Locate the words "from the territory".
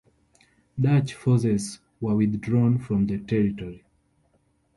2.79-3.83